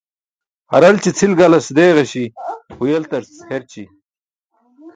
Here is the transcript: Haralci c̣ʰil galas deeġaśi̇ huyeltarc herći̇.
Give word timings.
Haralci 0.71 1.11
c̣ʰil 1.17 1.33
galas 1.39 1.67
deeġaśi̇ 1.75 2.33
huyeltarc 2.77 3.31
herći̇. 3.49 3.85